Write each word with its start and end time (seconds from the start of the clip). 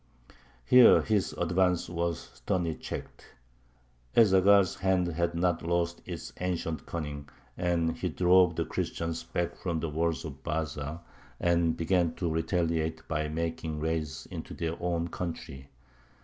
Here 0.65 1.03
his 1.03 1.33
advance 1.33 1.87
was 1.87 2.31
sternly 2.33 2.73
checked; 2.73 3.27
Ez 4.15 4.31
Zaghal's 4.33 4.73
hand 4.77 5.09
had 5.09 5.35
not 5.35 5.61
lost 5.61 6.01
its 6.07 6.33
ancient 6.41 6.87
cunning, 6.87 7.29
and 7.55 7.95
he 7.95 8.09
drove 8.09 8.55
the 8.55 8.65
Christians 8.65 9.21
back 9.23 9.55
from 9.55 9.79
the 9.79 9.89
walls 9.91 10.25
of 10.25 10.41
Baza, 10.43 11.01
and 11.39 11.77
began 11.77 12.15
to 12.15 12.31
retaliate 12.31 13.07
by 13.07 13.27
making 13.29 13.79
raids 13.79 14.27
into 14.31 14.55
their 14.55 14.75
own 14.81 15.07
country. 15.09 15.69